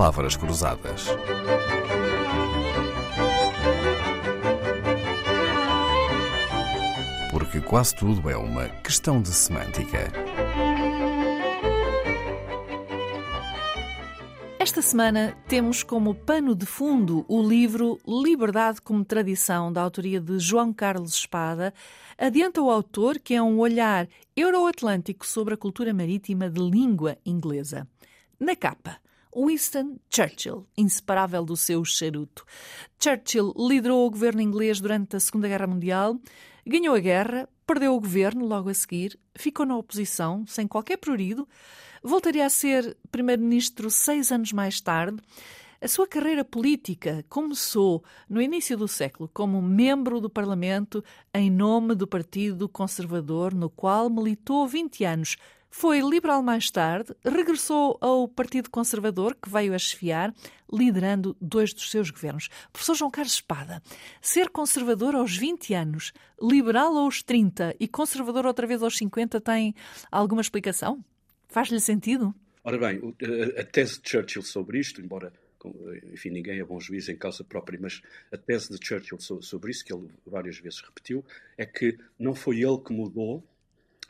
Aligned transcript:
palavras 0.00 0.34
cruzadas. 0.34 1.08
Porque 7.30 7.60
quase 7.60 7.94
tudo 7.94 8.30
é 8.30 8.34
uma 8.34 8.66
questão 8.82 9.20
de 9.20 9.28
semântica. 9.28 10.10
Esta 14.58 14.80
semana 14.80 15.36
temos 15.46 15.82
como 15.82 16.14
pano 16.14 16.54
de 16.54 16.64
fundo 16.64 17.26
o 17.28 17.46
livro 17.46 18.00
Liberdade 18.08 18.80
como 18.80 19.04
Tradição, 19.04 19.70
da 19.70 19.82
autoria 19.82 20.18
de 20.18 20.38
João 20.38 20.72
Carlos 20.72 21.12
Espada. 21.12 21.74
Adianta 22.16 22.62
o 22.62 22.70
autor 22.70 23.18
que 23.18 23.34
é 23.34 23.42
um 23.42 23.58
olhar 23.58 24.08
euroatlântico 24.34 25.26
sobre 25.26 25.52
a 25.52 25.58
cultura 25.58 25.92
marítima 25.92 26.48
de 26.48 26.58
língua 26.58 27.18
inglesa. 27.26 27.86
Na 28.40 28.56
capa, 28.56 28.96
Winston 29.34 29.96
Churchill, 30.08 30.66
inseparável 30.76 31.44
do 31.44 31.56
seu 31.56 31.84
charuto. 31.84 32.44
Churchill 32.98 33.54
liderou 33.56 34.06
o 34.06 34.10
governo 34.10 34.40
inglês 34.40 34.80
durante 34.80 35.16
a 35.16 35.20
Segunda 35.20 35.48
Guerra 35.48 35.66
Mundial, 35.66 36.18
ganhou 36.66 36.94
a 36.94 37.00
guerra, 37.00 37.48
perdeu 37.66 37.94
o 37.94 38.00
governo 38.00 38.46
logo 38.46 38.68
a 38.68 38.74
seguir, 38.74 39.18
ficou 39.34 39.64
na 39.64 39.76
oposição, 39.76 40.44
sem 40.46 40.66
qualquer 40.66 40.96
prurido, 40.96 41.46
Voltaria 42.02 42.46
a 42.46 42.50
ser 42.50 42.96
primeiro-ministro 43.12 43.90
seis 43.90 44.32
anos 44.32 44.54
mais 44.54 44.80
tarde. 44.80 45.22
A 45.82 45.86
sua 45.86 46.06
carreira 46.06 46.42
política 46.42 47.22
começou 47.28 48.02
no 48.26 48.40
início 48.40 48.74
do 48.74 48.88
século 48.88 49.28
como 49.32 49.60
membro 49.60 50.18
do 50.18 50.30
Parlamento 50.30 51.04
em 51.32 51.50
nome 51.50 51.94
do 51.94 52.06
Partido 52.06 52.70
Conservador, 52.70 53.52
no 53.52 53.68
qual 53.68 54.08
militou 54.08 54.66
20 54.66 55.04
anos. 55.04 55.36
Foi 55.72 56.00
liberal 56.00 56.42
mais 56.42 56.68
tarde, 56.68 57.14
regressou 57.24 57.96
ao 58.00 58.26
Partido 58.26 58.68
Conservador, 58.68 59.36
que 59.40 59.48
veio 59.48 59.72
a 59.72 59.78
chefiar, 59.78 60.34
liderando 60.70 61.36
dois 61.40 61.72
dos 61.72 61.90
seus 61.90 62.10
governos. 62.10 62.48
Professor 62.72 62.96
João 62.96 63.10
Carlos 63.10 63.34
Espada, 63.34 63.80
ser 64.20 64.48
conservador 64.48 65.14
aos 65.14 65.36
20 65.36 65.72
anos, 65.74 66.12
liberal 66.42 66.98
aos 66.98 67.22
30 67.22 67.76
e 67.78 67.86
conservador 67.86 68.46
outra 68.46 68.66
vez 68.66 68.82
aos 68.82 68.98
50 68.98 69.40
tem 69.40 69.72
alguma 70.10 70.40
explicação? 70.40 71.04
Faz-lhe 71.48 71.80
sentido? 71.80 72.34
Ora 72.64 72.76
bem, 72.76 73.14
a 73.56 73.64
tese 73.64 74.02
de 74.02 74.10
Churchill 74.10 74.42
sobre 74.42 74.80
isto, 74.80 75.00
embora 75.00 75.32
enfim, 76.12 76.30
ninguém 76.30 76.58
é 76.58 76.64
bom 76.64 76.80
juiz 76.80 77.08
em 77.08 77.16
causa 77.16 77.44
própria, 77.44 77.78
mas 77.80 78.02
a 78.32 78.36
tese 78.36 78.76
de 78.76 78.84
Churchill 78.84 79.18
sobre 79.20 79.70
isso, 79.70 79.84
que 79.84 79.92
ele 79.92 80.08
várias 80.26 80.58
vezes 80.58 80.80
repetiu, 80.80 81.24
é 81.56 81.64
que 81.64 81.96
não 82.18 82.34
foi 82.34 82.60
ele 82.60 82.78
que 82.78 82.92
mudou, 82.92 83.44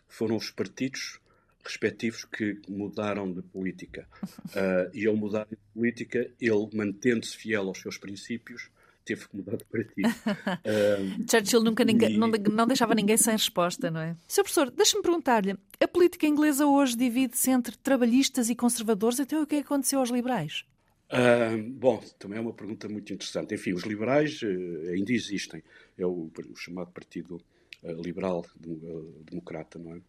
foram 0.09 0.37
os 0.37 0.51
partidos 0.51 1.21
respectivos 1.65 2.25
que 2.25 2.61
mudaram 2.69 3.33
de 3.33 3.43
política. 3.43 4.07
Uh, 4.23 4.91
e 4.95 5.07
ao 5.07 5.17
mudar 5.17 5.47
de 5.47 5.57
política, 5.75 6.31
ele, 6.41 6.69
mantendo-se 6.75 7.37
fiel 7.37 7.69
aos 7.69 7.81
seus 7.81 7.99
princípios, 7.99 8.71
teve 9.05 9.29
que 9.29 9.37
mudar 9.37 9.57
de 9.57 9.65
partido. 9.65 10.09
Uh, 10.09 11.25
Churchill 11.31 11.63
nunca 11.63 11.85
ninguém, 11.85 12.15
e... 12.15 12.19
não, 12.19 12.29
não, 12.29 12.67
deixava 12.67 12.95
ninguém 12.95 13.17
sem 13.17 13.33
resposta, 13.33 13.91
não 13.91 14.01
é? 14.01 14.17
Sr. 14.27 14.43
Professor, 14.43 14.71
deixe-me 14.71 15.03
perguntar-lhe: 15.03 15.57
a 15.81 15.89
política 15.89 16.27
inglesa 16.27 16.67
hoje 16.67 16.97
divide-se 16.97 17.51
entre 17.51 17.77
trabalhistas 17.79 18.49
e 18.49 18.55
conservadores, 18.55 19.19
então 19.19 19.43
o 19.43 19.47
que 19.47 19.57
é 19.57 19.59
que 19.61 19.67
aconteceu 19.67 19.99
aos 19.99 20.11
liberais? 20.11 20.65
Uh, 21.11 21.61
bom, 21.73 22.01
também 22.21 22.39
é 22.39 22.41
uma 22.41 22.53
pergunta 22.53 22.89
muito 22.89 23.13
interessante. 23.13 23.55
Enfim, 23.55 23.73
os 23.73 23.83
liberais 23.83 24.41
uh, 24.43 24.91
ainda 24.93 25.13
existem. 25.13 25.63
É 25.99 26.07
o, 26.07 26.31
o 26.49 26.57
chamado 26.57 26.93
Partido 26.93 27.43
uh, 27.83 28.01
Liberal 28.01 28.47
Democrata, 29.29 29.79
não 29.79 29.97
é? 29.97 30.01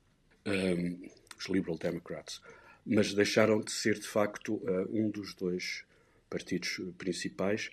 Os 1.41 1.49
Liberal 1.49 1.77
Democrats. 1.77 2.41
Mas 2.85 3.13
deixaram 3.13 3.59
de 3.61 3.71
ser, 3.71 3.99
de 3.99 4.07
facto, 4.07 4.61
um 4.89 5.09
dos 5.09 5.33
dois 5.35 5.83
partidos 6.29 6.81
principais 6.97 7.69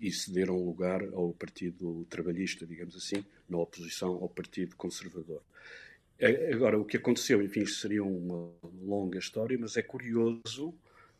e 0.00 0.12
cederam 0.12 0.62
lugar 0.62 1.02
ao 1.14 1.32
Partido 1.32 2.04
Trabalhista, 2.10 2.66
digamos 2.66 2.96
assim, 2.96 3.24
na 3.48 3.58
oposição 3.58 4.10
ao 4.10 4.28
Partido 4.28 4.76
Conservador. 4.76 5.42
Agora, 6.52 6.78
o 6.78 6.84
que 6.84 6.96
aconteceu, 6.96 7.42
enfim, 7.42 7.60
isto 7.60 7.80
seria 7.80 8.02
uma 8.02 8.50
longa 8.82 9.18
história, 9.18 9.56
mas 9.58 9.76
é 9.76 9.82
curioso 9.82 10.74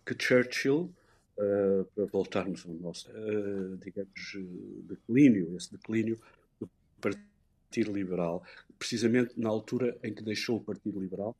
que 0.04 0.16
Churchill, 0.18 0.90
uh, 1.36 1.84
para 1.94 2.04
voltarmos 2.06 2.64
ao 2.64 2.72
nosso, 2.72 3.10
uh, 3.10 3.76
digamos, 3.78 4.36
declínio, 4.84 5.56
esse 5.56 5.72
declínio 5.72 6.18
do 6.58 6.70
Partido 7.00 7.92
Liberal, 7.92 8.42
precisamente 8.78 9.38
na 9.38 9.48
altura 9.48 9.98
em 10.02 10.14
que 10.14 10.22
deixou 10.22 10.56
o 10.56 10.60
Partido 10.60 11.00
Liberal, 11.00 11.36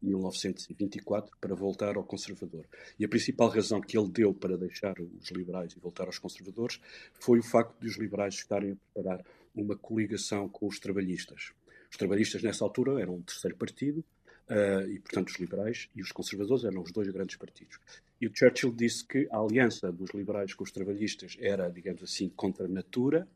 1924 0.00 1.36
para 1.40 1.54
voltar 1.54 1.96
ao 1.96 2.04
conservador. 2.04 2.66
E 2.98 3.04
a 3.04 3.08
principal 3.08 3.48
razão 3.48 3.80
que 3.80 3.98
ele 3.98 4.08
deu 4.08 4.32
para 4.32 4.56
deixar 4.56 4.94
os 5.00 5.30
liberais 5.30 5.72
e 5.72 5.80
voltar 5.80 6.06
aos 6.06 6.18
conservadores 6.18 6.80
foi 7.14 7.38
o 7.38 7.42
facto 7.42 7.78
de 7.80 7.88
os 7.88 7.96
liberais 7.96 8.34
estarem 8.34 8.72
a 8.72 8.76
preparar 8.76 9.24
uma 9.54 9.76
coligação 9.76 10.48
com 10.48 10.66
os 10.66 10.78
trabalhistas. 10.78 11.52
Os 11.90 11.96
trabalhistas, 11.96 12.42
nessa 12.42 12.64
altura, 12.64 13.00
eram 13.00 13.16
um 13.16 13.22
terceiro 13.22 13.56
partido, 13.56 14.04
uh, 14.48 14.90
e, 14.90 15.00
portanto, 15.00 15.28
os 15.28 15.36
liberais 15.36 15.88
e 15.94 16.02
os 16.02 16.12
conservadores 16.12 16.64
eram 16.64 16.82
os 16.82 16.92
dois 16.92 17.08
grandes 17.08 17.36
partidos. 17.36 17.78
E 18.20 18.26
o 18.26 18.32
Churchill 18.34 18.72
disse 18.72 19.04
que 19.04 19.28
a 19.30 19.38
aliança 19.38 19.90
dos 19.90 20.10
liberais 20.10 20.54
com 20.54 20.64
os 20.64 20.70
trabalhistas 20.70 21.36
era, 21.40 21.68
digamos 21.70 22.02
assim, 22.02 22.28
contra 22.28 22.66
a 22.66 22.68
natura, 22.68 23.26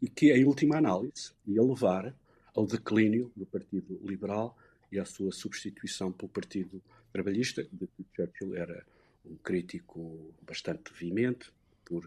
e 0.00 0.08
que, 0.08 0.32
em 0.32 0.44
última 0.44 0.76
análise, 0.76 1.32
ia 1.46 1.62
levar 1.62 2.14
ao 2.54 2.66
declínio 2.66 3.30
do 3.34 3.46
Partido 3.46 3.98
Liberal 4.02 4.56
e 4.90 4.98
à 4.98 5.04
sua 5.04 5.32
substituição 5.32 6.12
pelo 6.12 6.28
Partido 6.28 6.82
Trabalhista, 7.12 7.62
de 7.72 7.86
que 7.86 8.04
Churchill 8.14 8.56
era 8.56 8.84
um 9.24 9.36
crítico 9.36 10.34
bastante 10.42 10.92
veemente, 10.92 11.50
por, 11.84 12.02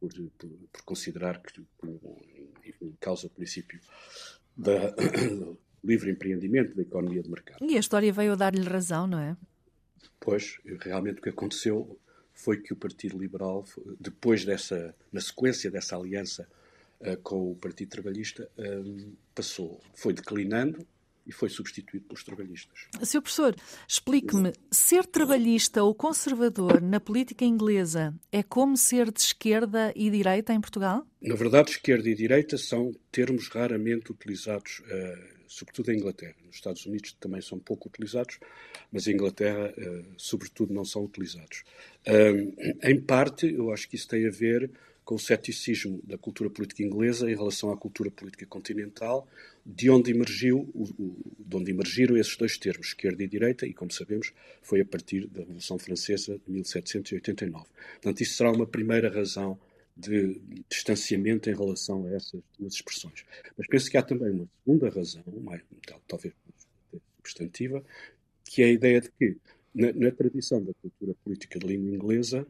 por, 0.00 0.12
por, 0.38 0.48
por 0.72 0.82
considerar 0.84 1.42
que 1.42 1.62
enfim, 2.64 2.96
causa 3.00 3.26
o 3.26 3.30
princípio 3.30 3.80
da 4.56 4.94
livre 5.82 6.10
empreendimento 6.10 6.74
da 6.74 6.82
economia 6.82 7.22
de 7.22 7.30
mercado. 7.30 7.64
E 7.64 7.76
a 7.76 7.80
história 7.80 8.12
veio 8.12 8.32
a 8.32 8.36
dar-lhe 8.36 8.62
razão, 8.62 9.06
não 9.06 9.18
é? 9.18 9.36
Pois, 10.20 10.58
realmente 10.80 11.18
o 11.18 11.22
que 11.22 11.28
aconteceu 11.28 11.98
foi 12.32 12.60
que 12.60 12.72
o 12.72 12.76
Partido 12.76 13.18
Liberal, 13.18 13.64
depois 13.98 14.44
dessa, 14.44 14.94
na 15.12 15.20
sequência 15.20 15.70
dessa 15.70 15.96
aliança 15.96 16.48
uh, 17.00 17.16
com 17.18 17.50
o 17.50 17.56
Partido 17.56 17.88
Trabalhista, 17.88 18.48
um, 18.56 19.14
passou, 19.34 19.80
foi 19.94 20.12
declinando 20.12 20.86
e 21.28 21.32
foi 21.32 21.50
substituído 21.50 22.06
pelos 22.06 22.24
trabalhistas. 22.24 22.88
Sr. 23.02 23.20
Professor, 23.20 23.54
explique-me, 23.86 24.52
ser 24.70 25.04
trabalhista 25.04 25.84
ou 25.84 25.94
conservador 25.94 26.80
na 26.80 26.98
política 26.98 27.44
inglesa 27.44 28.14
é 28.32 28.42
como 28.42 28.78
ser 28.78 29.12
de 29.12 29.20
esquerda 29.20 29.92
e 29.94 30.08
direita 30.08 30.54
em 30.54 30.60
Portugal? 30.60 31.06
Na 31.20 31.34
verdade, 31.34 31.72
esquerda 31.72 32.08
e 32.08 32.14
direita 32.14 32.56
são 32.56 32.94
termos 33.12 33.48
raramente 33.48 34.10
utilizados, 34.10 34.80
uh, 34.80 35.44
sobretudo 35.46 35.92
em 35.92 35.98
Inglaterra. 35.98 36.36
Nos 36.46 36.56
Estados 36.56 36.86
Unidos 36.86 37.12
também 37.20 37.42
são 37.42 37.58
pouco 37.58 37.88
utilizados, 37.88 38.38
mas 38.90 39.06
em 39.06 39.12
Inglaterra, 39.12 39.74
uh, 39.76 40.06
sobretudo, 40.16 40.72
não 40.72 40.84
são 40.84 41.04
utilizados. 41.04 41.62
Em 42.82 42.98
parte, 43.02 43.52
eu 43.52 43.70
acho 43.70 43.86
que 43.86 43.96
isso 43.96 44.08
tem 44.08 44.26
a 44.26 44.30
ver 44.30 44.70
com 45.08 45.14
o 45.14 45.18
ceticismo 45.18 46.02
da 46.04 46.18
cultura 46.18 46.50
política 46.50 46.82
inglesa 46.82 47.30
em 47.30 47.34
relação 47.34 47.72
à 47.72 47.76
cultura 47.78 48.10
política 48.10 48.44
continental, 48.44 49.26
de 49.64 49.88
onde, 49.88 50.10
emergiu, 50.10 50.68
de 51.38 51.56
onde 51.56 51.70
emergiram 51.70 52.14
esses 52.14 52.36
dois 52.36 52.58
termos, 52.58 52.88
esquerda 52.88 53.24
e 53.24 53.26
direita, 53.26 53.66
e, 53.66 53.72
como 53.72 53.90
sabemos, 53.90 54.34
foi 54.60 54.82
a 54.82 54.84
partir 54.84 55.26
da 55.28 55.40
Revolução 55.40 55.78
Francesa 55.78 56.38
de 56.46 56.52
1789. 56.52 57.64
Portanto, 57.94 58.20
isso 58.20 58.34
será 58.34 58.52
uma 58.52 58.66
primeira 58.66 59.08
razão 59.08 59.58
de 59.96 60.38
distanciamento 60.68 61.48
em 61.48 61.54
relação 61.54 62.04
a 62.04 62.10
essas 62.10 62.42
duas 62.58 62.74
expressões. 62.74 63.24
Mas 63.56 63.66
penso 63.66 63.90
que 63.90 63.96
há 63.96 64.02
também 64.02 64.30
uma 64.30 64.46
segunda 64.62 64.90
razão, 64.90 65.24
mais, 65.40 65.62
talvez 66.06 66.34
substantiva, 67.16 67.82
que 68.44 68.60
é 68.60 68.66
a 68.66 68.72
ideia 68.72 69.00
de 69.00 69.10
que, 69.12 69.38
na, 69.74 69.90
na 69.90 70.10
tradição 70.10 70.62
da 70.62 70.74
cultura 70.82 71.14
política 71.24 71.58
de 71.58 71.66
língua 71.66 71.96
inglesa, 71.96 72.46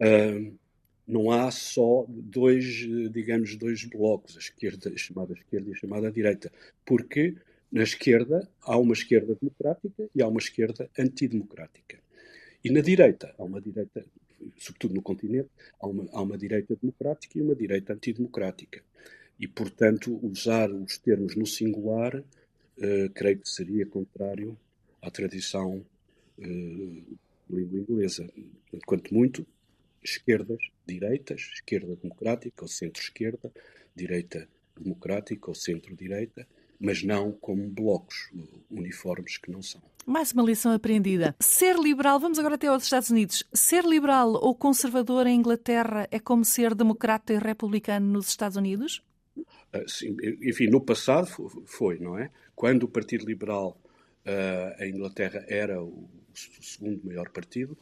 uh, 0.00 0.61
não 1.12 1.30
há 1.30 1.50
só 1.50 2.06
dois, 2.08 2.64
digamos, 3.10 3.54
dois 3.56 3.84
blocos, 3.84 4.34
a 4.36 4.40
esquerda, 4.40 4.90
a 4.90 4.96
chamada 4.96 5.34
esquerda 5.34 5.68
e 5.68 5.72
a 5.72 5.76
chamada 5.76 6.10
direita, 6.10 6.50
porque 6.86 7.36
na 7.70 7.82
esquerda 7.82 8.48
há 8.62 8.78
uma 8.78 8.94
esquerda 8.94 9.36
democrática 9.38 10.08
e 10.14 10.22
há 10.22 10.26
uma 10.26 10.40
esquerda 10.40 10.88
antidemocrática. 10.98 11.98
E 12.64 12.70
na 12.70 12.80
direita, 12.80 13.34
há 13.38 13.44
uma 13.44 13.60
direita, 13.60 14.04
sobretudo 14.56 14.94
no 14.94 15.02
continente, 15.02 15.50
há 15.78 15.86
uma, 15.86 16.08
há 16.12 16.22
uma 16.22 16.38
direita 16.38 16.74
democrática 16.80 17.38
e 17.38 17.42
uma 17.42 17.54
direita 17.54 17.92
antidemocrática. 17.92 18.82
E, 19.38 19.46
portanto, 19.46 20.18
usar 20.22 20.70
os 20.70 20.96
termos 20.96 21.36
no 21.36 21.44
singular, 21.46 22.16
uh, 22.16 23.10
creio 23.14 23.38
que 23.38 23.48
seria 23.48 23.84
contrário 23.84 24.56
à 25.02 25.10
tradição 25.10 25.84
uh, 26.38 27.16
língua 27.50 27.80
inglesa. 27.80 28.26
Quanto 28.86 29.12
muito, 29.12 29.46
esquerdas, 30.02 30.58
direitas, 30.86 31.50
esquerda 31.54 31.96
democrática 31.96 32.62
ou 32.64 32.68
centro-esquerda, 32.68 33.52
direita 33.94 34.48
democrática 34.78 35.50
ou 35.50 35.54
centro-direita, 35.54 36.46
mas 36.80 37.02
não 37.02 37.30
como 37.30 37.68
blocos 37.68 38.30
uniformes 38.70 39.36
que 39.36 39.50
não 39.50 39.62
são. 39.62 39.80
Mais 40.04 40.32
uma 40.32 40.42
lição 40.42 40.72
aprendida. 40.72 41.36
Ser 41.38 41.78
liberal, 41.78 42.18
vamos 42.18 42.38
agora 42.38 42.56
até 42.56 42.66
aos 42.66 42.82
Estados 42.82 43.10
Unidos. 43.10 43.44
Ser 43.52 43.84
liberal 43.84 44.32
ou 44.32 44.54
conservador 44.54 45.26
em 45.28 45.36
Inglaterra 45.36 46.08
é 46.10 46.18
como 46.18 46.44
ser 46.44 46.74
democrata 46.74 47.32
e 47.32 47.38
republicano 47.38 48.06
nos 48.06 48.28
Estados 48.28 48.56
Unidos? 48.56 49.00
Uh, 49.36 49.88
sim, 49.88 50.16
enfim, 50.42 50.66
no 50.66 50.80
passado 50.80 51.28
foi, 51.64 52.00
não 52.00 52.18
é? 52.18 52.30
Quando 52.54 52.82
o 52.82 52.88
Partido 52.88 53.24
Liberal 53.24 53.80
uh, 54.26 54.82
em 54.82 54.90
Inglaterra 54.90 55.44
era 55.48 55.80
o, 55.80 56.08
segundo 56.34 57.04
maior 57.04 57.28
partido, 57.30 57.78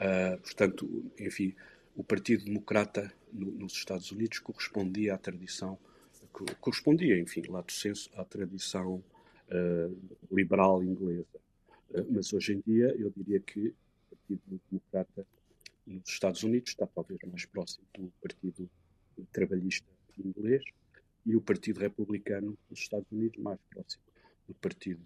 uh, 0.00 0.38
portanto, 0.40 1.12
enfim, 1.18 1.54
o 1.96 2.02
Partido 2.04 2.44
Democrata 2.44 3.12
no, 3.32 3.50
nos 3.52 3.72
Estados 3.74 4.10
Unidos 4.10 4.38
correspondia 4.38 5.14
à 5.14 5.18
tradição, 5.18 5.78
correspondia, 6.60 7.18
enfim, 7.18 7.42
lato 7.48 7.72
senso, 7.72 8.10
à 8.14 8.24
tradição 8.24 9.02
liberal 10.32 10.82
inglesa. 10.82 11.38
Eh, 11.94 12.04
mas 12.10 12.32
hoje 12.32 12.54
em 12.54 12.62
dia 12.66 12.94
eu 12.98 13.10
diria 13.16 13.40
que 13.40 13.68
o 14.10 14.16
Partido 14.16 14.60
Democrata 14.70 15.26
nos 15.86 16.08
Estados 16.08 16.42
Unidos 16.42 16.70
está 16.70 16.86
talvez 16.86 17.20
mais 17.26 17.46
próximo 17.46 17.84
do 17.96 18.12
Partido 18.20 18.68
Trabalhista 19.32 19.86
inglês 20.18 20.62
e 21.26 21.36
o 21.36 21.40
Partido 21.40 21.80
Republicano 21.80 22.56
nos 22.70 22.80
Estados 22.80 23.10
Unidos 23.10 23.38
mais 23.38 23.60
próximo 23.70 24.02
do 24.46 24.54
Partido 24.54 25.02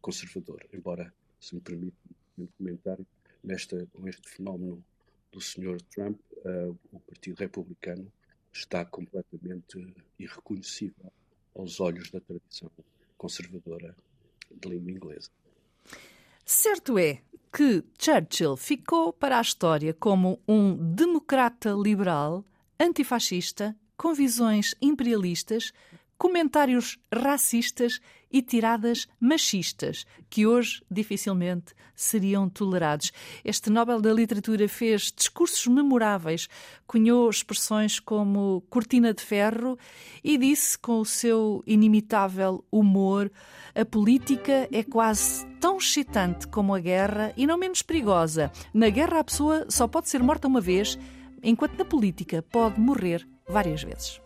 Conservador, 0.00 0.64
embora, 0.72 1.12
se 1.40 1.54
me 1.54 1.60
permite 1.60 1.96
um 2.38 2.46
comentário, 2.58 3.06
nesta, 3.46 3.86
com 3.92 4.06
este 4.08 4.28
fenómeno 4.28 4.84
do 5.32 5.40
Sr. 5.40 5.80
Trump, 5.82 6.18
uh, 6.44 6.76
o 6.92 7.00
Partido 7.00 7.38
Republicano 7.38 8.12
está 8.52 8.84
completamente 8.84 9.94
irreconhecível 10.18 11.12
aos 11.54 11.80
olhos 11.80 12.10
da 12.10 12.20
tradição 12.20 12.70
conservadora 13.16 13.96
de 14.50 14.68
língua 14.68 14.90
inglesa. 14.90 15.30
Certo 16.44 16.98
é 16.98 17.22
que 17.52 17.82
Churchill 17.98 18.56
ficou 18.56 19.12
para 19.12 19.38
a 19.38 19.42
história 19.42 19.94
como 19.94 20.40
um 20.46 20.94
democrata 20.94 21.70
liberal, 21.70 22.44
antifascista, 22.78 23.74
com 23.96 24.12
visões 24.12 24.74
imperialistas, 24.80 25.72
comentários 26.18 26.98
racistas 27.12 28.00
e 28.30 28.42
tiradas 28.42 29.06
machistas, 29.20 30.04
que 30.28 30.46
hoje 30.46 30.82
dificilmente 30.90 31.74
seriam 31.94 32.48
tolerados. 32.48 33.12
Este 33.44 33.70
Nobel 33.70 34.00
da 34.00 34.12
Literatura 34.12 34.68
fez 34.68 35.12
discursos 35.14 35.66
memoráveis, 35.66 36.48
cunhou 36.86 37.30
expressões 37.30 37.98
como 38.00 38.62
cortina 38.68 39.14
de 39.14 39.22
ferro 39.22 39.78
e 40.22 40.36
disse 40.36 40.78
com 40.78 41.00
o 41.00 41.04
seu 41.04 41.62
inimitável 41.66 42.64
humor: 42.70 43.30
a 43.74 43.84
política 43.84 44.68
é 44.72 44.82
quase 44.82 45.46
tão 45.60 45.78
excitante 45.78 46.46
como 46.48 46.74
a 46.74 46.80
guerra 46.80 47.32
e 47.36 47.46
não 47.46 47.56
menos 47.56 47.82
perigosa. 47.82 48.50
Na 48.74 48.88
guerra, 48.88 49.20
a 49.20 49.24
pessoa 49.24 49.66
só 49.68 49.86
pode 49.86 50.08
ser 50.08 50.22
morta 50.22 50.48
uma 50.48 50.60
vez, 50.60 50.98
enquanto 51.42 51.78
na 51.78 51.84
política 51.84 52.42
pode 52.42 52.80
morrer 52.80 53.26
várias 53.48 53.82
vezes. 53.82 54.25